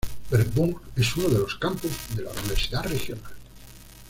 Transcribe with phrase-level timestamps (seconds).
[0.31, 3.31] Bernburg es uno de los campus de la universidad regional.